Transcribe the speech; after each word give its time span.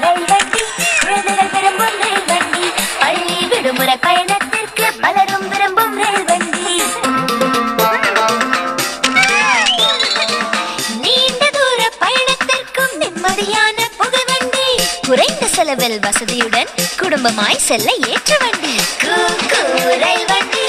ரயில் 0.00 0.24
வண்டி 0.28 0.62
குழந்தைகள் 1.00 1.50
விரும்பும் 1.52 1.98
ரயில் 2.02 2.26
வண்டி. 2.26 2.64
பள்ளி 2.98 3.36
விடுமுறை 3.50 3.96
பயணத்திற்கு 3.96 4.86
பலரும் 5.00 5.48
விரும்பும் 5.48 5.94
ரயில் 6.02 6.24
வண்டி. 6.24 6.82
நீண்ட 11.02 11.50
தூர 11.56 11.90
பயணத்திற்கும் 11.98 12.94
நிம்மதியான 13.00 13.78
புகை 13.96 14.24
வண்டி. 14.30 14.68
குறைந்த 15.06 15.46
செலவில் 15.46 15.98
வசதியுடன் 16.00 16.70
குடும்பமாய் 17.02 17.64
செல்ல 17.68 17.90
ஏற்ற 18.08 18.36
வண்டி. 18.40 18.74
ரயில் 19.98 20.26
வண்டி. 20.26 20.63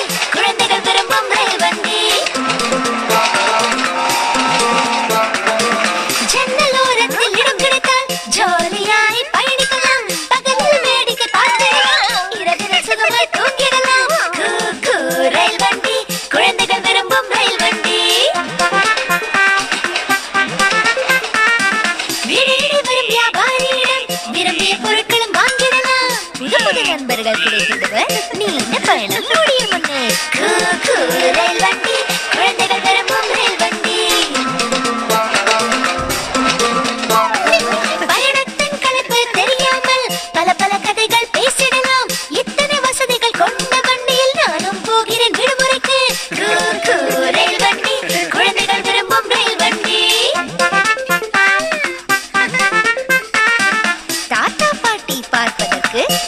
வியாபாரியிடம் 23.10 24.06
விரும்பிய 24.32 24.74
பொருட்களும் 24.84 25.36
வாங்கிடலாம். 25.36 26.14
புது 26.38 26.58
புது 26.64 26.82
நண்பர்கள் 26.86 27.42
கிடைக்கிறது 27.44 27.85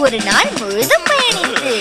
ஒரு 0.07 0.19
நாள் 0.25 0.51
முழுதும் 0.59 1.05
பயணித்து. 1.09 1.73